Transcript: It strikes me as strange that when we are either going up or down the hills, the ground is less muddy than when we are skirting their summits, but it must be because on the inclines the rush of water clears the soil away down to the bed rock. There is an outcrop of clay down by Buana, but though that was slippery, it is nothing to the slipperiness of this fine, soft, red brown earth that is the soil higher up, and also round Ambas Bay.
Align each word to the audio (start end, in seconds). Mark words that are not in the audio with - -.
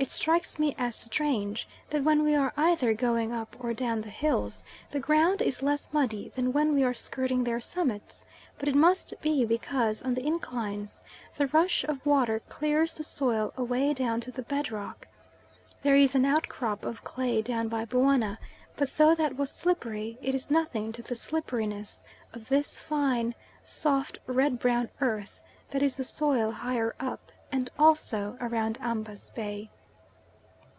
It 0.00 0.12
strikes 0.12 0.60
me 0.60 0.76
as 0.78 0.94
strange 0.94 1.66
that 1.90 2.04
when 2.04 2.22
we 2.22 2.36
are 2.36 2.52
either 2.56 2.94
going 2.94 3.32
up 3.32 3.56
or 3.58 3.74
down 3.74 4.00
the 4.02 4.10
hills, 4.10 4.64
the 4.92 5.00
ground 5.00 5.42
is 5.42 5.60
less 5.60 5.88
muddy 5.92 6.28
than 6.36 6.52
when 6.52 6.72
we 6.72 6.84
are 6.84 6.94
skirting 6.94 7.42
their 7.42 7.58
summits, 7.60 8.24
but 8.60 8.68
it 8.68 8.76
must 8.76 9.14
be 9.20 9.44
because 9.44 10.00
on 10.04 10.14
the 10.14 10.24
inclines 10.24 11.02
the 11.34 11.48
rush 11.48 11.82
of 11.82 12.06
water 12.06 12.38
clears 12.48 12.94
the 12.94 13.02
soil 13.02 13.52
away 13.56 13.92
down 13.92 14.20
to 14.20 14.30
the 14.30 14.42
bed 14.44 14.70
rock. 14.70 15.08
There 15.82 15.96
is 15.96 16.14
an 16.14 16.24
outcrop 16.24 16.84
of 16.84 17.02
clay 17.02 17.42
down 17.42 17.66
by 17.66 17.84
Buana, 17.84 18.38
but 18.76 18.96
though 18.98 19.16
that 19.16 19.36
was 19.36 19.50
slippery, 19.50 20.16
it 20.22 20.32
is 20.32 20.48
nothing 20.48 20.92
to 20.92 21.02
the 21.02 21.16
slipperiness 21.16 22.04
of 22.32 22.46
this 22.48 22.78
fine, 22.78 23.34
soft, 23.64 24.20
red 24.28 24.60
brown 24.60 24.90
earth 25.00 25.42
that 25.70 25.82
is 25.82 25.96
the 25.96 26.04
soil 26.04 26.52
higher 26.52 26.94
up, 27.00 27.32
and 27.50 27.68
also 27.80 28.36
round 28.40 28.78
Ambas 28.80 29.30
Bay. 29.30 29.70